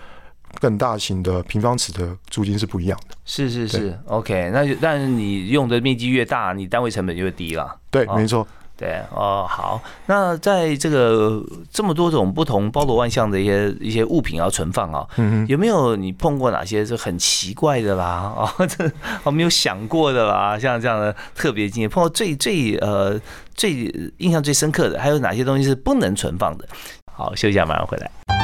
[0.60, 3.16] 更大型的平方尺的租金是不一样的。
[3.26, 7.76] 是是是，OK，那就但是你用的面积越大，你单位成本就越低了。
[7.90, 8.48] 对，哦没错。
[8.78, 11.40] 对哦，好，那在这个
[11.72, 15.48] 这么多种不同包罗万象的一些一些物品要存放啊，嗯哼。
[15.48, 18.34] 有没有你碰过哪些是很奇怪的啦？
[18.36, 23.22] 哦，这我没有想过的啦，像这样的特别经验，碰到最最呃
[23.54, 23.72] 最
[24.18, 26.68] 印象最深刻的，还有哪些东西是不能存放的？
[27.14, 28.41] 好，休息一下，马上回来。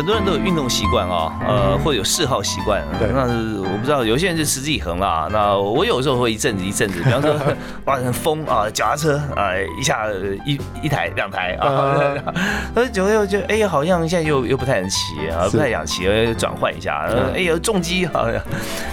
[0.00, 2.82] 很多人都有运动习惯啊，呃，或者有嗜好习惯。
[2.98, 3.24] 对那
[3.60, 5.28] 我不知道，有些人就持之以恒啦。
[5.30, 7.36] 那我有时候会一阵子一阵子，比方说
[7.84, 10.06] 哇很疯啊，脚踏车啊，一下
[10.46, 12.14] 一一台两台啊，
[12.74, 17.04] 那，久了又觉得哎呀，好像现在又又不太能骑啊，不太想骑，呃转换一下。
[17.06, 18.40] 呃哎呀，重机好像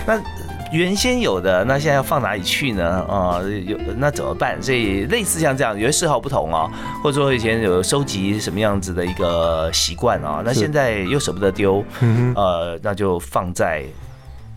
[0.06, 0.20] 那。
[0.71, 3.06] 原先有的，那现在要放哪里去呢？
[3.10, 4.62] 啊、有那怎么办？
[4.62, 6.69] 所以类似像这样，有些嗜好不同啊，
[7.03, 11.84] 或者说以前有收集什么样子的一个习惯啊，那现在又舍不得丢。
[12.36, 13.84] 呃，那就放在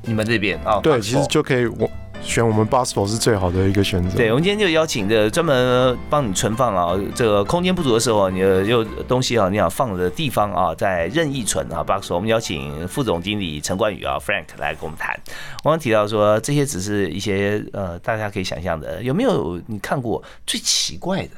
[0.03, 0.81] 你们这边啊。
[0.83, 1.89] 对，其实就可以我
[2.23, 4.17] 选我们 b u s o 是最好的一个选择。
[4.17, 11.83] 对，我们今天就邀请的专门帮你存放啊，这个空间不足的时候，你的有东西啊，你想放的地方啊，在任意存啊。
[11.83, 15.19] Box，我们邀请副总经理陈冠宇啊，Frank 来跟我们谈。
[15.65, 21.31] 我刚刚提到说，这些只是一些呃，大家可以想象的，有没有你看过最奇怪的、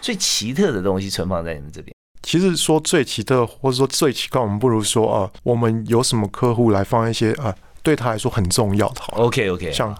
[0.00, 1.94] 最奇特的东西存放在你们这边？
[2.22, 7.54] 其实说最奇特，或者说最奇怪，我们不如说啊、我们有什么客户来放一些啊、
[7.90, 9.16] 对他来说很重要的，好。
[9.16, 9.92] OK OK，像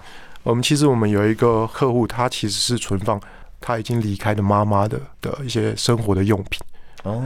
[0.44, 3.20] 我们其实我们有一个客户，他其实是存放
[3.60, 6.60] 他已经离开的妈妈的的一些生活的用品。
[7.02, 7.20] 哦，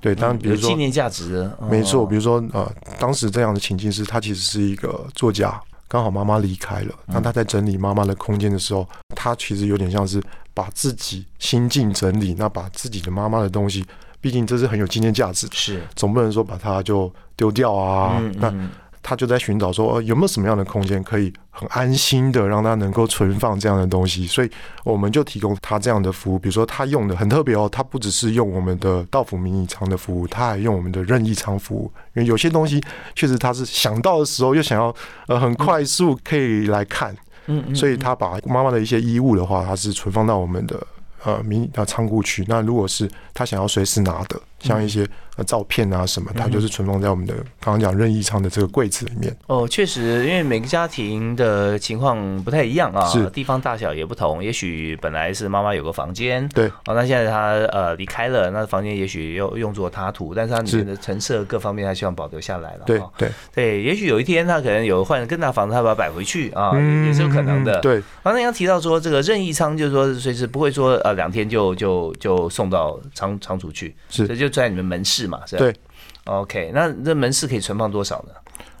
[0.00, 10.22] 对，当然比如说，纪念价值的，没错，哦比如说呃，当时这样的情境是，他其实是一个作家，刚好妈妈离开了，那他在整理妈妈的空间的时候，他其实有点像是
[10.54, 13.84] 把自己心境整理，那把自己的妈妈的东西，
[14.20, 18.20] 毕竟这是很有纪念价值的，是总不能说把它就丢掉啊。
[18.36, 18.52] 那
[19.08, 24.50] 他就在寻找说，呃，有没有什么样的空间可以很安心的让他能够存放这样的东西，所以
[24.82, 26.36] 我们就提供他这样的服务。
[26.36, 31.88] 比如说他用的很特别哦，他不只是用我们的道府迷你仓的服务，他还用我们的任意仓服务。
[32.14, 32.82] 因为有些东西
[33.14, 34.92] 确实他是想到的时候又想要
[35.28, 37.14] 呃很快速可以来看，
[37.46, 40.84] 嗯嗯所以他把妈妈的一些衣物的话，他是存放到我们的
[41.22, 42.44] 呃迷你呃仓库去。
[42.48, 49.34] 那如果是他想要随时拿的，像一些呃照片啊什么，它就是存放在我们的刚刚讲任意仓的这个柜子里面。
[49.46, 54.42] 哦，确实，因为每个家庭的情况不太一样啊，是地方大小也不同。
[54.42, 62.80] 也许本来是妈妈有个房间，对，哦，那现在她呃离开了，那房间也许又用作他图，但是它里面的陈设各方面，她希望保留下来了。
[62.80, 67.80] 哦对对，对，也许有一天她可能有换更大房子，她把它摆回去啊，也也是有可能的。。
[67.80, 75.58] 对，刚才刚提到说，这个任意仓就是说随时不会说呃两天就就就送到仓仓储去，是这就在你们门市嘛，是吧？
[75.58, 75.74] 对。
[76.24, 78.34] OK，那这门市可以存放多少呢？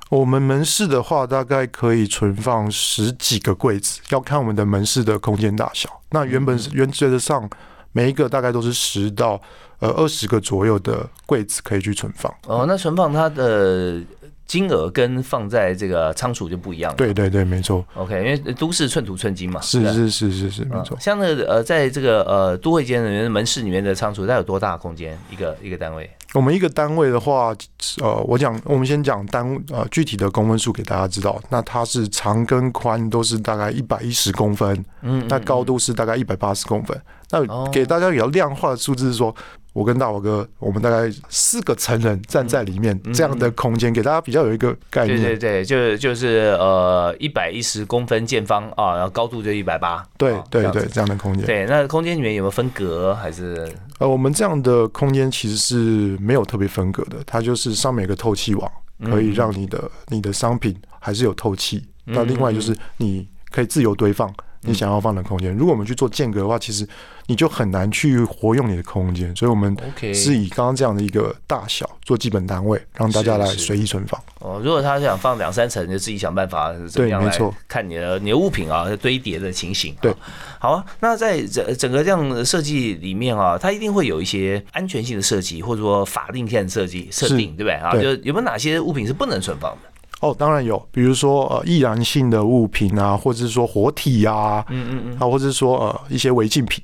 [0.08, 5.88] 我们门市的话，大概可以存放十几个柜子，要看我们的门市的空间大小。
[6.10, 7.48] 那原本是原则上
[7.92, 9.40] 每一个大概都是十到
[9.80, 12.32] 呃二十个左右的柜子可以去存放。
[12.46, 14.00] 哦，那存放它的
[14.46, 16.96] 金额跟放在这个仓储就不一样了。
[16.96, 17.84] 对对对，没错。
[17.94, 19.60] OK，因为都市寸土寸金嘛。
[19.60, 21.00] 是是是是是，没错嗯。
[21.00, 25.18] 像那个呃，在这个呃都会间里面的门市里面的仓储，它有多大空间？
[25.30, 26.08] 一个一个单位？
[26.34, 27.54] 我们一个单位的话，
[28.02, 31.40] 呃，我讲，我们先讲单呃具体的公分数给大家知道。
[31.48, 37.00] 那它是长跟宽都是大概一百一十公分，嗯，那高度是大概一百八十公分。
[37.30, 39.34] 那哦给大家比较量化的数字是说，
[39.76, 45.38] 我跟大宝哥，我们大概四个成人站在里面这样的空间，给大家比较有一个概念对对。
[45.38, 50.02] 对，就是就是呃一百一十公分见方啊，然后高度就一百八。
[50.16, 51.44] 对哦对对，这样的空间。
[51.44, 53.70] 对，那空间里面有没有分隔还是？
[53.98, 61.84] 呃，我们这样的空间其实是没有特别分隔的，它就是上面有个透气网，嗯可以让你的你的商品还是有透气。
[62.04, 64.32] 那另外就是你可以自由堆放
[64.66, 65.54] 你想要放的空间。
[65.56, 66.86] 如果我们去做间隔的话，其实
[67.26, 69.34] 你就很难去活用你的空间。
[69.34, 69.76] 所以我们
[70.12, 74.20] 是以刚刚这样的一个大小做基本单位，让大家来是是随意存放。
[74.40, 79.94] 哦，如果他想放两三层，就自己想办法怎么样来对没错看你的你的物品啊堆叠的情形。
[80.00, 80.18] 对啊，
[80.58, 80.84] 好啊。
[81.00, 87.92] 那在整整个这样的设计里面啊，它一定会有一些安全性的设计，或者说法定性的设计设定，对不对啊？
[87.92, 89.90] 对就有没有哪些物品是不能存放的？
[90.20, 96.82] 哦，当然有，比如说呃易燃性的物品啊，或者是说活体啊，嗯嗯嗯，啊，或者是说呃一些违禁品，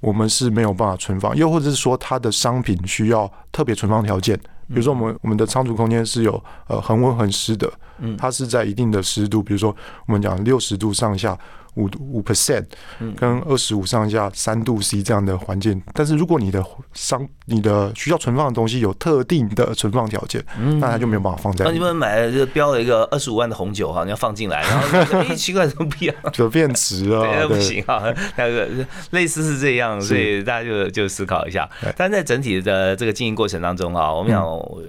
[0.00, 4.36] 我们是没有办法存放，又或者是说它的商品需要特别存放条件，
[4.68, 9.74] 比如说我们我们的仓储空间是有呃恒温恒湿的，嗯它是在一定的湿度，比如说
[10.06, 11.38] 我们讲六十度上下。
[11.74, 12.64] 五五 percent
[13.00, 20.44] 嗯跟二十五上下三度 C 这样的环境，但是如果你的商你的需要存放的东西有特定的存放条件，
[20.78, 26.14] 那它就没有办法放在那你，们买了就标了一个二十五万的红酒哈，你要放进来，然后 奇怪怎么不一样？
[26.32, 28.02] 就变值了对，不对行啊，
[28.36, 28.68] 那个
[29.10, 31.92] 类似是这样，所以大家就就思考一下对。
[31.96, 34.44] 但在整体的这个经营过程当中啊，我们想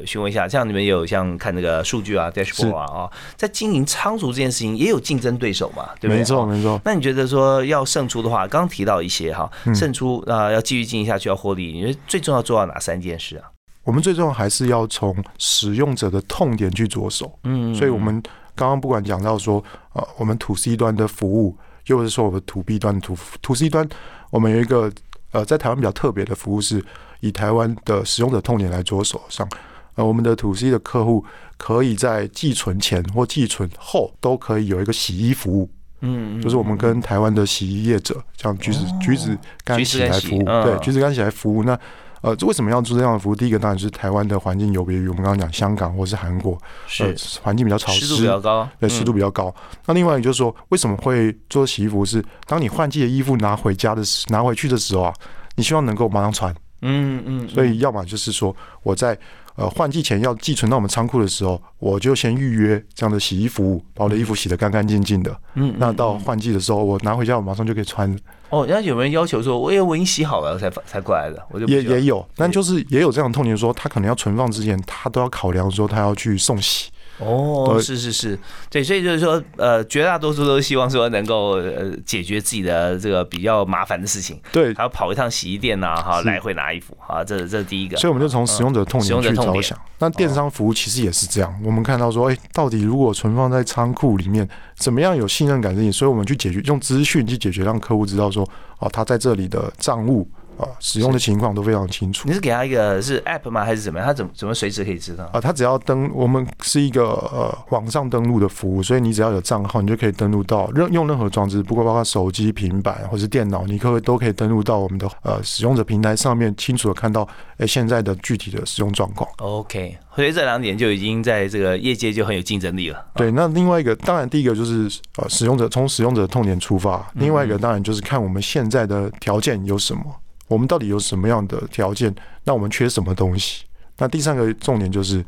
[0.06, 6.18] 询问一下，像你们有像看那个数据啊、dashboard 啊啊，在经营仓储这件事情也有竞争对手嘛，对不对？
[6.18, 6.73] 没错哦没错。
[6.86, 13.50] 那你觉得说要胜出的话，刚刚提到一些哈，嗯胜出啊、要继续经营下去要获利，你觉得最重要做到哪三件事啊？
[13.84, 17.38] 我们最重要还是要从使用者的痛点去着手。
[17.44, 18.22] 嗯，所以我们
[18.56, 21.58] 刚刚不管讲到说，呃，我们 to C 端的服务，
[21.88, 23.86] 又或者说我们 to B 端的 to to C 端，
[24.30, 24.90] 我们有一个
[25.32, 26.82] 呃，在台湾比较特别的服务，是
[27.20, 29.48] 以台湾的使用者痛点来着手上。
[29.96, 31.26] 呃，我们的 to C 的客户
[31.58, 35.70] 可以在寄存前或寄存后都可以有一个洗衣服务，
[36.04, 41.64] 嗯，嗯就是我们跟台湾的洗衣业者，像橘子、橘子干橘子干洗来服务，嗯对，橘子干洗来服务。
[41.64, 41.78] 那
[42.22, 43.36] 呃，为什么要做这样的服务？
[43.36, 46.58] 第一个当然是台湾的环境有别于我们刚刚讲香港或是韩国，
[47.00, 49.54] 呃是，环境比较潮湿湿度比较高，对，湿度比较高。
[49.86, 52.24] 那另外就是说，为什么会做洗衣服是？
[52.48, 55.14] 当你换季的衣服拿回家的时拿回去的时候啊，
[55.56, 59.18] 你希望能够马上穿，嗯嗯，所以要么就是说我在
[59.56, 65.36] 呃换季前要寄存到我们仓库的时候，我就先预约这样的洗衣服务，把我的衣服洗得干干净净的。
[65.56, 68.10] 嗯，那到换季的时候，我拿回家我马上就可以穿，
[68.50, 76.90] 哦，那有没有人要求说，我也我已经洗好了才才过来的，我就也也有，但就是也有这样的痛点，说他可能要存放之前，他都要考量说他要去送洗。
[77.20, 78.38] 哦，是是是，
[78.70, 87.98] 对，所以就是说，呃，绝大多数都希望说能够呃解决自己的这个比较麻烦的事情，对，还要跑一趟洗衣店呐、哈，来回拿衣服，啊，这这是第一个。
[87.98, 89.80] 所以我们就从使用者痛使用点者痛点去着想。
[90.00, 95.92] 那电商服务其实也是这样，我们看到说，哎、到底如果存放在仓库里面，怎么样有信任感这些？
[95.92, 98.44] 所以我们去解决，用资讯去解决，让客户知道说，
[98.80, 102.28] 哦，他在这里的账务啊、使用的情况都非常清楚。
[102.28, 103.64] 你是给他一个是 app 吗？
[103.66, 104.08] 还是怎么样？
[104.08, 105.24] 他怎么怎么随时可以知道？
[105.34, 119.30] 啊，他只要登，我们是一个呃网上登录的服务，所以你只要有账号，你就可以登录到任用任何装置，不过包括手机、平板或是电脑，你可以都可以登录到我们的呃使用者平台上面，清楚的看到哎、现在的具体的使用状况。
[119.38, 123.06] OK，所以这两点就已经在这个业界就很有竞争力了。
[123.16, 130.04] 对，那另外一个，当然第一个就是呃使用者从使用者的痛点出发，另外一个当然就是看我们现在的条件有什么，
[130.48, 133.66] 我们到底有什么样的条件，那我们缺什么东西。
[133.98, 135.24] 那第三个重点就是，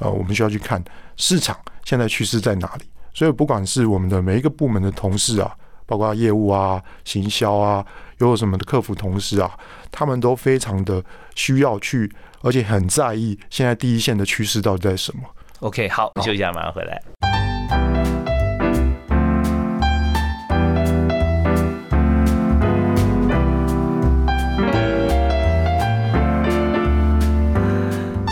[0.00, 0.82] 呃，我们需要去看
[1.16, 2.84] 市场现在趋势在哪里。
[3.12, 5.52] 所以不管是我们的每一个部门的同事啊，
[5.84, 7.84] 包括业务啊、行销啊，
[8.18, 9.50] 又有什么的客服同事啊，
[9.90, 11.02] 他们都非常的
[11.34, 12.10] 需要去，
[12.42, 15.22] 而且很在意现在第一线的趋势到底在什么。
[15.58, 17.49] OK，好，休息一下，马上回来。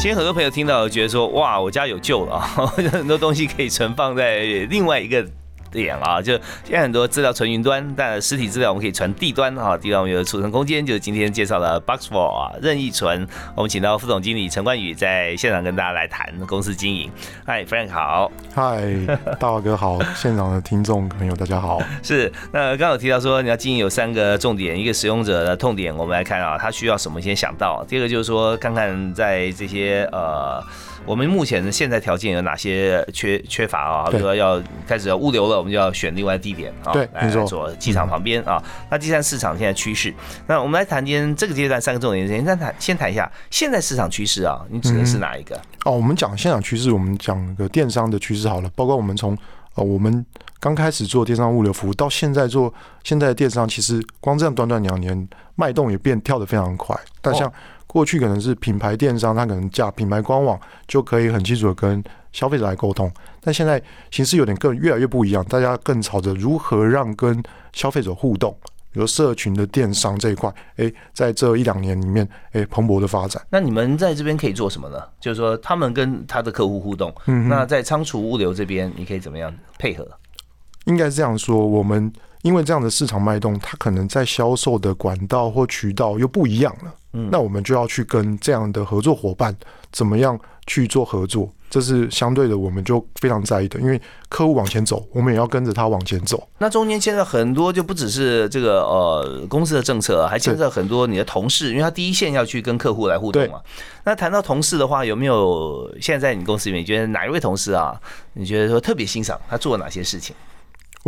[0.00, 2.46] 其实很多朋友听到觉得说，哇，我家有救了啊，
[2.92, 5.26] 很多东西可以存放在另外一个
[5.70, 6.32] 点啊，就
[6.64, 13.26] 现在很多资料存云端，但实体资料我们可以传地端啊，地端我们有储存空间，就是今天介绍的 Boxful 啊，任意存。
[13.54, 17.10] 我们请到副总经理陈冠宇在现场跟大家来谈公司经营。
[17.44, 18.30] 嗨，Frank 好。
[18.54, 18.82] 嗨，
[19.38, 21.80] 大华哥好， 现场的听众朋友大家好。
[22.02, 27.84] 是，那刚刚有提到说你要经营有三个重点，一个使用者的痛点，我们来看啊，他需要什么先想到。
[27.88, 30.62] 第二个就是说，看看在这些呃。
[31.06, 34.10] 我们目前的现在条件有哪些缺缺乏啊？
[34.10, 38.62] 比如说要开始要物流了，我们就要选另外地点啊，来做机场旁边啊。
[38.90, 40.14] 那第三市场现在趋势，
[40.46, 44.60] 那我们来谈今天这个阶段三个重点，先谈先谈一下现在市场趋势啊。
[44.70, 45.54] 你指的是哪一个？
[45.84, 48.70] 哦，我们讲现场趋势，我们讲个电商的趋势好了。
[48.74, 49.36] 包括我们从
[49.74, 50.24] 呃我们
[50.60, 52.72] 刚开始做电商物流服务，到现在做
[53.04, 56.96] 现在的电商，其实光这样短短两年，脉动也变跳得非常快。
[57.20, 57.52] 但像
[57.86, 62.02] 过去可能是品牌电商，它可能架品牌官网就可以很清楚的跟
[62.32, 63.10] 消费者来沟通，
[63.40, 68.56] 但现在形式有点更越来越不一样，大家更朝着如何让跟消费者互动，
[68.92, 73.42] 比如社群的电商这一块，诶，在这一两年里面，诶，蓬勃的发展。
[73.50, 75.02] 那你们在这边可以做什么呢？
[75.20, 80.06] 就是说他们跟他的客户互动，嗯，那在仓储物流这边，你可以怎么样配合？
[80.84, 82.10] 应该是这样说，我们
[82.42, 86.94] 因为这样的市场脉动，它可能在销售的管道或渠道又不一样了。
[87.14, 89.56] 嗯那我们就要去跟这样的合作伙伴
[89.90, 93.78] 怎么样去做合作，这是相对的，我们就非常在意的。
[93.80, 96.48] 因为客户往前走，我们也要跟着他往前走。
[96.58, 103.60] 那中间牵涉很多，就不只是这个呃公司的政策，还牵涉很多你的同事，因为他第一线要去跟客户来互动嘛。
[104.04, 108.00] 那谈到同事的话，有没有现在在你公司里面，你觉得哪一位同事啊？
[108.32, 110.34] 你觉得说特别欣赏他做了哪些事情？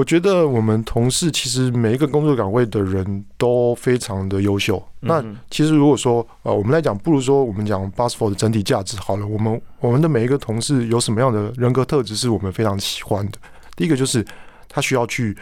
[0.00, 4.82] 我觉得我们同事其实每一个工作岗位的人都非常的优秀。
[5.00, 9.26] 那其实如果说呃，我们来讲，不如说我们讲 b u s f o r 的整体价值好了。
[9.26, 13.38] 我们我们的每一个同事有什么样的人格特质是我们非常喜欢的？
[13.76, 14.24] 第一个就是
[14.70, 15.36] 他需要去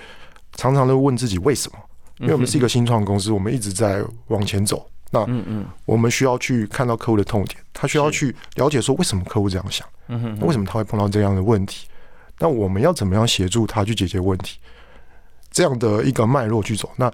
[0.56, 1.78] 常常的问自己为什么，
[2.18, 4.84] 因为我们是一个新创公司，我们一直在往前走。
[5.12, 11.86] 那嗯嗯，我们需要去看到客户的痛点，他需要去了解说为什么客户这样想，嗯哼，为什么他会碰到这样的问题。
[12.38, 14.58] 那我们要怎么样协助他去解决问题？
[15.50, 17.10] 这样的一个脉络去走，那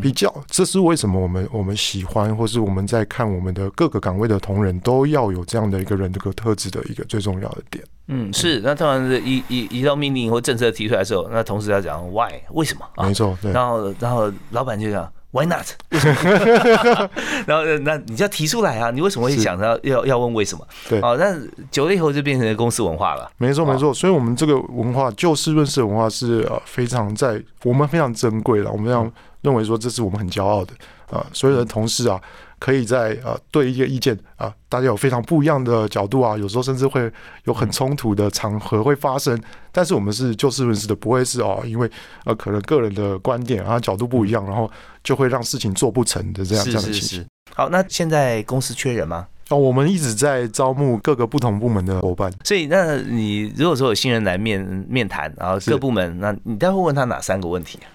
[0.00, 7.84] 比较，这是为什么我们我们喜欢，或是我们在看我们的各个岗位的同仁都要有这样的一个人这个特质的一个最重要的点。
[8.06, 8.60] 嗯，是。
[8.60, 12.86] 那当然是一一一道命令或政策提出来的时候，那同时要讲 why 为什么？
[13.04, 13.36] 没错。
[13.42, 15.12] 然后然后老板就讲。
[15.36, 15.66] Why not？
[17.46, 18.90] 然后那你就要提出来啊！
[18.90, 20.66] 你为什么会想到要要问为什么？
[20.88, 21.36] 对，好，那
[21.70, 23.30] 久了以后就变成公司文化了。
[23.36, 23.92] 没错，没错。
[23.92, 28.70] 所以，我们这个文化就事论事文化是呃非常在我们非常珍贵了。
[28.70, 29.06] 我们要
[29.42, 30.72] 认为说，这是我们很骄傲的
[31.10, 31.26] 啊！
[31.34, 32.18] 所有的同事啊。
[32.58, 37.10] 可以在呃对一个意见啊，大家有非常不一样的角度啊，有时候甚至会
[37.44, 39.38] 有很冲突的场合会发生。
[39.70, 41.90] 但是我们是就事论事的，不会是哦，因为
[42.24, 44.70] 呃可能个人的观点啊角度不一样，然后
[45.04, 47.26] 就会让事情做不成的这样这样的情形。
[47.54, 49.26] 好，那现在公司缺人吗？
[49.50, 52.32] 哦，我们一直在招募各个不同部门的伙伴。
[52.42, 57.78] 所以，那你如果说有新人来面面谈，然后各部门，那你待会问他哪三个问题？
[57.82, 57.86] 啊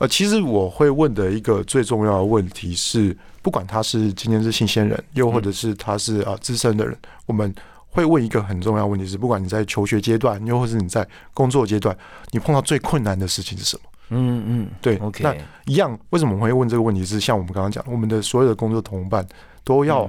[0.00, 3.16] 呃，其实我会问的一个最重要的问题是。
[3.42, 7.52] 不管他是今天是新鲜人，又或者是他是啊资深的人，我们
[7.88, 11.96] 会问一个很重要问题：是不管你在求学阶段，又或是你在工作阶段，
[12.30, 13.82] 你碰到最困难的事情是什么？
[14.14, 14.96] 嗯嗯，对。
[14.98, 15.34] OK，那
[15.64, 17.04] 一样，为什么我们会问这个问题？
[17.04, 19.26] 是像我们刚刚讲，我们的所有的工作同伴
[19.64, 20.08] 都要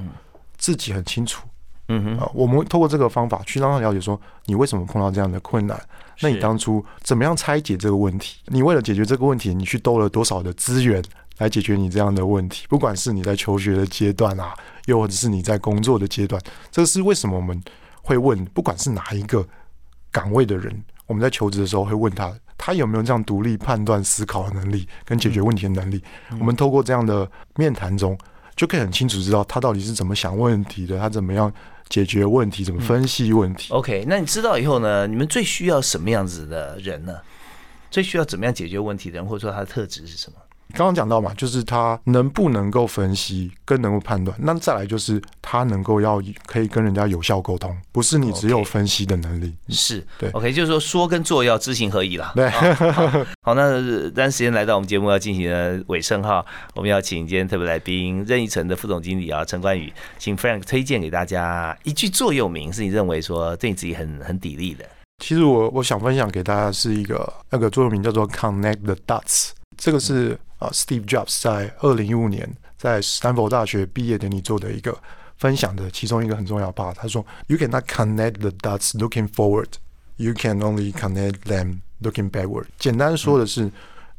[0.57, 1.45] 自己很清楚。
[1.89, 5.77] 嗯哼，啊，我们透过这个方法去让他了解说，你为什么碰到这样的困难？
[6.21, 8.37] 那你当初怎么样拆解这个问题？
[8.45, 11.03] 你为了解决这个问题，你去兜了多少的资源？
[11.37, 14.53] 来解决你这样的问题，不管是你在求学的阶段啊，
[14.85, 17.61] 又或者是你在工作的阶段，这是为什么我们
[18.01, 19.45] 会问，不管是哪一个
[20.11, 26.03] 岗位的人，我们在求职的时候会问他，他有没有这样独立判断、思考的能力跟解决问题的能力。
[26.39, 28.17] 我们透过这样的面谈中，
[28.55, 31.51] 就可以很清楚知道他到底是怎么想问题的，他怎么样
[31.89, 33.73] 解决问题，怎么分析问题。
[33.73, 35.07] OK，那你知道以后呢？
[35.07, 37.17] 你们最需要什么样子的人呢？
[37.89, 40.37] 最需要怎么样解决问题的人，或者说他的特质是什么？
[40.73, 44.35] 刚刚讲到嘛，就是他能不能够分析，跟能够判断。
[44.41, 49.53] 那再来就是他能够要可以跟人家有效沟通，不是你只有分析的能力。
[49.69, 52.33] 是对，OK，就是说说跟做要知行合一啦。
[52.35, 52.49] 对，
[53.41, 56.43] 好，那单时间来到我们节目要进行的尾声哈，
[56.73, 64.83] 我们要请今天特别来宾任意城的副总经理啊陈冠宇，请 Frank 推荐给大家一句座右铭，是你认为说对你自己很很砥砺的。
[65.23, 70.39] 其实我我想分享给大家是一个那个座右铭叫做 Connect the dots，这个是。
[70.59, 74.97] 啊，Steve Jobs 在二零一五年在斯坦福大学毕业典礼做的一个
[75.35, 79.67] 分享的其中一个很重要 part，他说：“You cannot connect the dots looking forward,
[80.15, 82.67] you can only connect them looking backward。
[82.79, 83.69] 简单说的是，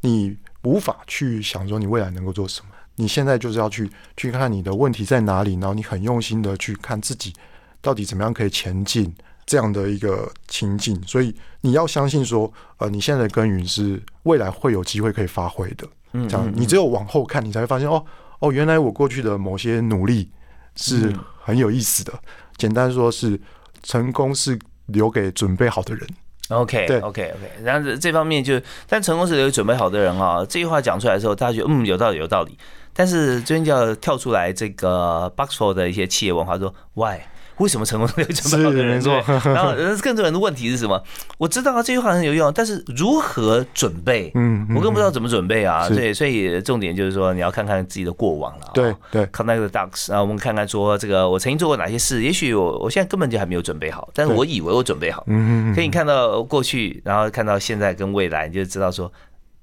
[0.01, 7.33] 你无法去想说你未来能够做什么，你现在就是要去去看你的问题在哪里，然后你很用心的去看自己
[7.81, 9.11] 到底怎么样可以前进
[9.45, 11.01] 这样的一个情境。
[11.05, 15.87] 所以你要相信说，呃，你现在的耕耘是未来会有机会可以发挥的。
[16.13, 18.03] 嗯这样，你只有往后看，你才会发现哦
[18.39, 20.29] 哦，原来我过去的某些努力
[20.75, 22.13] 是很有意思的。
[22.57, 23.39] 简单说是
[23.83, 26.07] 成功是留给准备好的人。
[26.49, 30.39] OK 对 OK OK，然后这方面就，但成功是留给准备好的人啊。
[30.41, 32.57] 这句话讲出来的时候，大家觉得嗯有道理有道理。
[32.93, 37.17] 但是最近就要跳出来这个 Boxful 的一些企业文化，说 Why？
[37.57, 39.01] 为什么成功是有准备好的人？
[39.01, 41.01] 是没错对然后呃更多人的问题是什么？
[41.37, 44.31] 我知道啊，这句话很有用，但是如何准备？
[44.35, 45.87] 嗯，我更不知道怎么准备啊。
[45.87, 48.71] 是对，所以重点就是说，你要看看自己的过往了啊。
[48.73, 55.23] 对对 Connect the dots，然后我们看看说这个我曾经做过哪些事，也许我我现在根本就还没有准备好，但是我以为我准备好。
[55.27, 59.11] 嗯嗯，可以看到过去，然后看到现在跟未来，你就知道说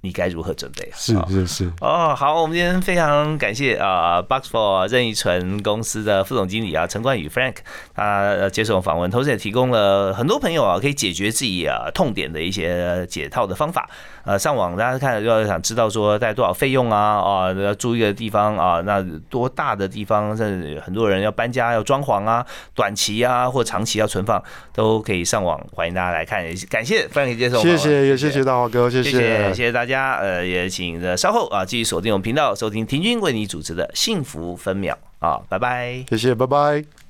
[0.03, 0.95] 你该如何准备啊。
[0.97, 7.57] 是是是，哦，好，我们今天非常感谢啊、b o x f o r 任意纯公司的副总经理啊陈冠宇 Frank，
[7.95, 13.89] 他呃接受访问，同时也提供了很多朋友啊可以解决自己啊痛点的一些解套的方法。
[14.25, 24.41] 呃，上网大家看要想知道说带多少费用啊，啊，要住一个地方啊，那多大的地方，甚至很多人要搬家要装潢啊，短期啊或长期要存放，
[24.73, 26.45] 都可以上网，欢迎大家来看。
[26.45, 36.05] 也感谢 Frank 接受访问，谢谢也谢谢大华哥，谢谢谢谢谢大家，家呃，也请呃稍后啊继续锁定我们频道，收听廷君为你主持的幸福分秒啊，拜拜。
[36.09, 37.02] 谢谢，拜拜。